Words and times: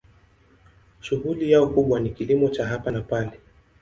Shughuli 0.99 1.51
yao 1.51 1.67
kubwa 1.67 1.99
ni 1.99 2.09
kilimo 2.09 2.49
cha 2.49 2.67
hapa 2.67 2.91
na 2.91 3.01
pale. 3.01 3.39